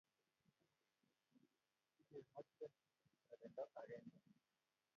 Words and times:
Tigemite 2.07 2.65
rebendo 3.29 3.61
agenge 3.81 4.17